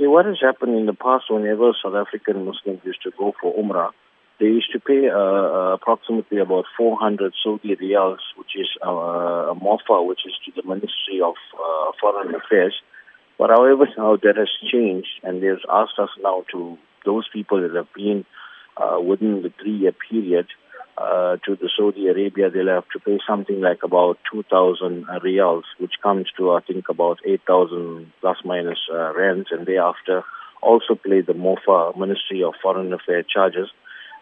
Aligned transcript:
What 0.00 0.26
has 0.26 0.38
happened 0.40 0.78
in 0.78 0.86
the 0.86 0.94
past 0.94 1.24
whenever 1.28 1.72
South 1.82 1.94
African 1.94 2.44
Muslims 2.44 2.80
used 2.84 3.02
to 3.02 3.10
go 3.18 3.34
for 3.40 3.52
Umrah, 3.54 3.90
they 4.38 4.46
used 4.46 4.70
to 4.72 4.78
pay 4.78 5.08
uh, 5.08 5.18
uh, 5.18 5.74
approximately 5.74 6.38
about 6.38 6.66
400 6.76 7.34
Saudi 7.42 7.74
riyals, 7.74 8.22
which 8.36 8.54
is 8.54 8.68
uh, 8.86 9.50
a 9.50 9.54
mofa, 9.56 10.06
which 10.06 10.20
is 10.24 10.32
to 10.46 10.52
the 10.54 10.66
Ministry 10.66 11.20
of 11.20 11.34
uh, 11.54 11.90
Foreign 12.00 12.32
Affairs. 12.34 12.74
But 13.38 13.50
however, 13.50 13.88
now 13.98 14.16
that 14.16 14.36
has 14.36 14.50
changed, 14.70 15.08
and 15.24 15.42
they've 15.42 15.64
asked 15.68 15.98
us 15.98 16.10
now 16.22 16.44
to 16.52 16.78
those 17.04 17.28
people 17.32 17.60
that 17.60 17.74
have 17.74 17.92
been 17.92 18.24
uh, 18.76 19.00
within 19.00 19.42
the 19.42 19.52
three-year 19.60 19.94
period 20.08 20.46
uh, 21.00 21.36
to 21.46 21.56
the 21.56 21.70
Saudi 21.76 22.08
Arabia, 22.08 22.50
they'll 22.50 22.74
have 22.74 22.88
to 22.92 22.98
pay 22.98 23.18
something 23.26 23.60
like 23.60 23.82
about 23.84 24.18
2,000 24.32 25.06
riyals, 25.22 25.62
which 25.78 25.92
comes 26.02 26.26
to, 26.36 26.52
I 26.52 26.60
think, 26.60 26.88
about 26.88 27.18
8,000 27.24 28.12
plus 28.20 28.38
minus 28.44 28.78
uh, 28.92 29.14
rands, 29.14 29.48
and 29.50 29.66
thereafter 29.66 30.24
also 30.60 30.96
pay 30.96 31.20
the 31.20 31.34
MOFA, 31.34 31.96
Ministry 31.96 32.42
of 32.42 32.54
Foreign 32.60 32.92
Affairs 32.92 33.26
charges, 33.32 33.68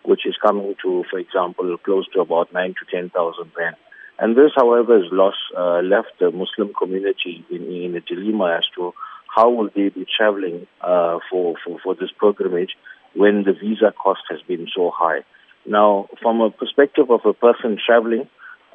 which 0.05 0.27
is 0.27 0.37
coming 0.41 0.75
to, 0.83 1.05
for 1.11 1.19
example, 1.19 1.77
close 1.79 2.07
to 2.13 2.21
about 2.21 2.53
9 2.53 2.75
to 2.75 2.97
10,000 2.97 3.51
rand. 3.57 3.77
And 4.19 4.37
this, 4.37 4.53
however, 4.55 5.01
has 5.03 5.13
lost, 5.13 5.39
uh, 5.57 5.81
left 5.81 6.19
the 6.21 6.31
Muslim 6.31 6.73
community 6.75 7.45
in, 7.51 7.71
in 7.71 7.97
a 7.97 8.01
dilemma 8.01 8.57
as 8.59 8.65
to 8.77 8.93
how 9.35 9.51
will 9.51 9.69
they 9.75 9.89
be 9.89 10.07
traveling 10.17 10.67
uh, 10.81 11.19
for, 11.31 11.55
for, 11.65 11.79
for 11.83 11.95
this 11.95 12.11
pilgrimage 12.19 12.77
when 13.15 13.45
the 13.45 13.53
visa 13.53 13.93
cost 14.03 14.23
has 14.31 14.41
been 14.43 14.67
so 14.75 14.91
high. 14.95 15.21
Now, 15.67 16.09
from 16.23 16.41
a 16.41 16.51
perspective 16.51 17.11
of 17.11 17.21
a 17.25 17.33
person 17.33 17.79
traveling, 17.85 18.29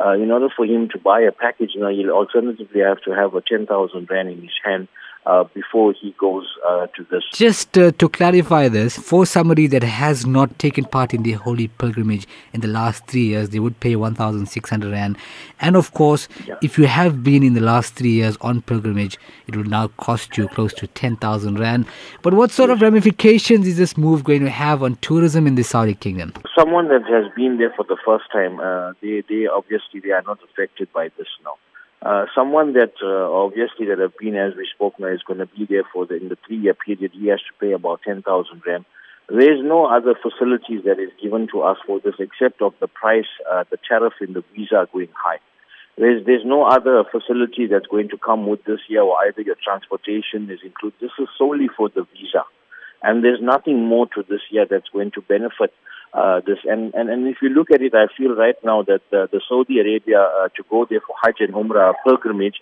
uh, 0.04 0.12
in 0.12 0.31
order 0.31 0.50
for 0.55 0.66
him 0.66 0.90
to 0.90 1.00
buy 1.00 1.22
a 1.22 1.31
package, 1.31 1.72
now 1.76 1.90
he'll 1.90 2.12
alternatively 2.12 2.81
have 2.81 3.02
to 3.02 3.12
have 3.12 3.36
a 3.36 3.41
10,000 3.41 4.09
rand 4.09 4.30
in 4.30 4.41
his 4.41 4.59
hand 4.64 4.88
uh, 5.25 5.43
before 5.53 5.93
he 5.93 6.16
goes 6.20 6.48
uh, 6.67 6.88
to 6.95 7.05
this. 7.11 7.23
Just 7.34 7.77
uh, 7.77 7.91
to 7.91 8.09
clarify 8.09 8.67
this, 8.67 8.98
for 8.98 9.25
somebody 9.25 9.67
that 9.67 9.84
has 9.84 10.25
not 10.25 10.57
taken 10.59 10.85
part 10.85 11.13
in 11.13 11.23
the 11.23 11.33
holy 11.33 11.67
pilgrimage 11.67 12.28
in 12.53 12.61
the 12.61 12.67
last 12.67 13.05
three 13.08 13.25
years, 13.25 13.50
they 13.50 13.59
would 13.59 13.80
pay 13.80 13.95
1,600 13.95 14.91
rand. 14.91 15.17
And 15.59 15.75
of 15.75 15.94
course, 15.94 16.28
yeah. 16.47 16.55
if 16.61 16.78
you 16.78 16.88
have 16.88 17.23
been 17.23 17.44
in 17.44 17.53
the 17.53 17.61
last 17.61 17.95
three 17.95 18.11
years 18.11 18.38
on 18.41 18.61
pilgrimage, 18.61 19.17
it 19.47 19.55
would 19.55 19.69
now 19.69 19.88
cost 19.89 20.38
you 20.38 20.47
close 20.47 20.73
to 20.75 20.88
10,000 20.88 21.59
rand. 21.59 21.85
But 22.23 22.33
what 22.33 22.52
sort 22.52 22.69
of 22.69 22.81
ramifications 22.81 23.67
is 23.67 23.78
this 23.78 23.97
move 23.97 24.23
going 24.23 24.44
to 24.44 24.50
have 24.50 24.81
on 24.81 24.95
tourism 24.97 25.45
in 25.45 25.56
the 25.56 25.63
Saudi 25.63 25.94
kingdom? 25.94 26.33
Someone 26.58 26.88
that 26.88 27.03
has 27.03 27.31
been 27.35 27.58
there 27.58 27.73
for 27.75 27.83
the 27.83 27.97
first 28.03 28.25
time, 28.31 28.59
uh, 28.59 28.94
they, 29.02 29.23
they 29.30 29.47
obviously 29.47 30.00
they 30.00 30.11
are 30.11 30.23
not 30.23 30.39
affected 30.44 30.91
by 30.94 31.09
this 31.17 31.28
now. 31.44 31.53
Uh, 32.03 32.25
someone 32.33 32.73
that 32.73 32.94
uh, 33.03 33.31
obviously 33.31 33.85
that 33.85 33.99
have 33.99 34.17
been, 34.17 34.35
as 34.35 34.55
we 34.55 34.67
spoke 34.73 34.99
now, 34.99 35.07
is 35.07 35.21
going 35.21 35.38
to 35.38 35.45
be 35.45 35.66
there 35.69 35.83
for 35.94 36.07
the 36.07 36.16
in 36.16 36.30
the 36.30 36.38
three-year 36.47 36.73
period. 36.73 37.11
He 37.13 37.27
has 37.27 37.39
to 37.39 37.53
pay 37.59 37.73
about 37.73 38.02
ten 38.02 38.23
thousand 38.23 38.63
rand. 38.66 38.85
There 39.30 39.53
is 39.53 39.63
no 39.63 39.85
other 39.85 40.16
facilities 40.16 40.83
that 40.85 40.99
is 40.99 41.11
given 41.22 41.47
to 41.53 41.61
us 41.61 41.77
for 41.85 41.99
this 41.99 42.16
except 42.19 42.61
of 42.61 42.73
the 42.79 42.88
price, 42.88 43.29
uh, 43.49 43.63
the 43.69 43.77
tariff 43.88 44.13
in 44.19 44.33
the 44.33 44.44
visa 44.53 44.88
going 44.91 45.09
high. 45.13 45.39
There's 45.95 46.25
there's 46.25 46.44
no 46.44 46.63
other 46.63 47.03
facility 47.03 47.67
that's 47.67 47.85
going 47.85 48.09
to 48.09 48.17
come 48.17 48.47
with 48.47 48.63
this 48.63 48.79
year, 48.89 49.03
or 49.03 49.16
either 49.27 49.41
your 49.41 49.57
transportation 49.63 50.49
is 50.49 50.59
included. 50.66 50.99
This 50.99 51.11
is 51.19 51.29
solely 51.38 51.69
for 51.77 51.89
the 51.89 52.07
visa, 52.13 52.44
and 53.03 53.23
there's 53.23 53.41
nothing 53.41 53.85
more 53.85 54.07
to 54.16 54.23
this 54.27 54.41
year 54.49 54.66
that's 54.67 54.89
going 54.89 55.11
to 55.11 55.22
benefit 55.22 55.72
uh, 56.14 56.42
this. 56.45 56.59
And, 56.66 56.94
and, 56.94 57.09
and 57.09 57.28
if 57.28 57.38
you 57.42 57.50
look 57.50 57.72
at 57.72 57.81
it, 57.81 57.94
I 57.94 58.08
feel 58.17 58.36
right 58.36 58.56
now 58.64 58.84
that 58.84 59.02
uh, 59.12 59.28
the 59.31 59.42
Saudi 59.48 59.80
Arabia 59.80 60.22
uh, 60.22 60.48
to 60.56 60.64
go 60.70 60.86
there 60.90 61.02
for 61.06 61.16
Hajj 61.23 61.38
and 61.40 61.53
Umrah 61.53 61.94
pilgrimage, 62.06 62.56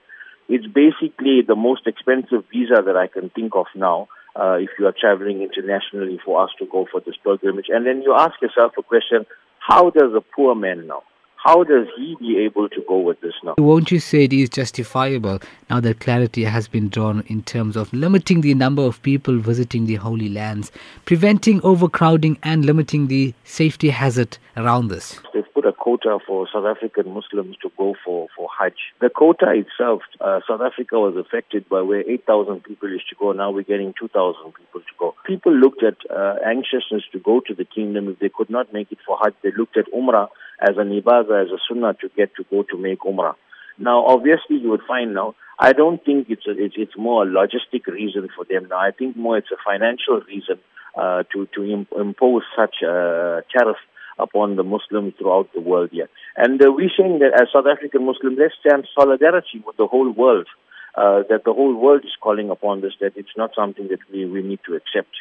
it's 0.47 0.66
basically 0.66 1.41
the 1.47 1.56
most 1.56 1.86
expensive 1.86 2.44
visa 2.52 2.81
that 2.86 2.95
I 2.95 3.08
can 3.08 3.30
think 3.30 3.53
of 3.56 3.67
now. 3.75 4.08
Uh, 4.36 4.58
if 4.59 4.69
you 4.78 4.86
are 4.86 4.94
traveling 4.97 5.41
internationally 5.41 6.19
for 6.23 6.41
us 6.44 6.50
to 6.59 6.66
go 6.66 6.88
for 6.91 7.02
this 7.02 7.16
pilgrimage. 7.23 7.66
And 7.69 7.86
then 7.86 8.03
you 8.03 8.16
ask 8.16 8.39
yourself 8.41 8.73
a 8.78 8.83
question, 8.83 9.25
how 9.59 9.89
does 9.89 10.13
a 10.16 10.22
poor 10.22 10.56
man 10.56 10.88
know? 10.88 11.03
How 11.41 11.63
does 11.63 11.87
he 11.95 12.17
be 12.19 12.38
able 12.39 12.67
to 12.67 12.83
go 12.85 13.00
with 13.00 13.22
this 13.22 13.33
now? 13.45 13.55
Won't 13.57 13.91
you 13.91 14.00
say 14.00 14.25
it 14.25 14.33
is 14.33 14.50
justifiable 14.50 15.39
now 15.69 15.79
that 15.79 16.01
clarity 16.01 16.44
has 16.44 16.67
been 16.67 16.89
drawn 16.89 17.23
in 17.27 17.44
terms 17.44 17.77
of 17.77 17.94
limiting 17.94 18.41
the 18.41 18.53
number 18.53 18.81
of 18.81 19.01
people 19.03 19.39
visiting 19.39 19.85
the 19.85 19.95
holy 19.95 20.28
lands, 20.28 20.69
preventing 21.05 21.61
overcrowding, 21.61 22.38
and 22.44 22.66
limiting 22.66 23.07
the 23.07 23.33
safety 23.45 23.89
hazard 23.89 24.38
around 24.57 24.89
this? 24.89 25.17
They've 25.33 25.45
put 25.53 25.66
a 25.66 25.72
quota 25.72 26.19
for 26.28 26.45
South 26.51 26.66
African 26.66 27.13
Muslims 27.13 27.55
to 27.61 27.72
go 27.78 27.95
for, 28.03 28.28
for 28.35 28.49
Hajj. 28.59 28.75
The 28.99 29.09
quota 29.09 29.53
itself, 29.53 30.01
uh, 30.19 30.41
South 30.45 30.59
Africa 30.59 30.99
was 30.99 31.16
affected 31.16 31.69
by 31.69 31.81
where 31.81 32.01
8,000 32.01 32.66
people 32.66 32.89
used 32.89 33.07
to 33.11 33.16
go. 33.16 33.31
Now 33.31 33.49
we're 33.51 33.63
getting 33.63 33.94
2,000 33.97 34.51
people 34.55 34.81
to 34.81 34.94
go. 34.99 35.16
People 35.25 35.53
looked 35.53 35.83
at 35.83 35.95
uh, 36.13 36.35
anxiousness 36.45 37.03
to 37.13 37.19
go 37.19 37.39
to 37.47 37.55
the 37.55 37.63
kingdom. 37.63 38.09
If 38.09 38.19
they 38.19 38.28
could 38.28 38.49
not 38.49 38.73
make 38.73 38.91
it 38.91 38.97
for 39.07 39.17
Hajj, 39.23 39.35
they 39.41 39.51
looked 39.57 39.78
at 39.78 39.85
Umrah 39.94 40.28
as 40.62 40.78
an 40.78 40.90
ibadah, 40.90 41.46
as 41.46 41.52
a 41.52 41.59
sunnah 41.68 41.94
to 42.02 42.09
get 42.16 42.36
to 42.36 42.44
go 42.50 42.64
to 42.64 42.78
make 42.78 43.00
umrah. 43.00 43.36
Now, 43.78 44.06
obviously, 44.06 44.58
you 44.58 44.70
would 44.72 44.81
find 44.88 45.14
now, 45.14 45.36
I 45.58 45.74
don't 45.74 46.03
think 46.03 46.28
it's 46.30 46.46
a, 46.47 46.52
it's, 46.52 46.75
it's 46.78 46.97
more 46.97 47.24
a 47.24 47.28
logistic 47.28 47.88
reason 47.88 48.28
for 48.36 48.46
them 48.46 48.68
now. 48.70 48.78
I 48.78 48.92
think 48.92 49.16
more 49.16 49.38
it's 49.38 49.52
a 49.52 49.58
financial 49.66 50.22
reason 50.28 50.59
uh, 50.97 51.24
to 51.34 51.47
to 51.56 51.64
imp- 51.64 51.94
impose 51.97 52.44
such 52.58 52.75
a 52.84 53.44
tariff 53.56 53.78
upon 54.18 54.58
the 54.58 54.64
Muslims 54.64 55.14
throughout 55.18 55.50
the 55.53 55.62
world 55.62 55.90
here. 55.92 56.09
And 56.36 56.62
uh, 56.62 56.72
we're 56.72 56.91
saying 56.97 57.20
that 57.20 57.40
as 57.40 57.47
South 57.53 57.66
African 57.72 58.06
Muslims, 58.06 58.38
let's 58.38 58.56
stand 58.59 58.88
solidarity 58.94 59.64
with 59.66 59.78
the 59.78 59.88
whole 59.88 60.12
world. 60.12 60.47
Uh, 60.96 61.22
that 61.30 61.44
the 61.46 61.53
whole 61.53 61.76
world 61.76 62.03
is 62.03 62.12
calling 62.20 62.50
upon 62.50 62.81
this, 62.81 62.94
that 63.00 63.14
it's 63.16 63.38
not 63.38 63.52
something 63.56 63.88
that 63.88 64.00
we, 64.12 64.26
we 64.26 64.41
need 64.41 64.59
to 64.66 64.74
accept. 64.74 65.14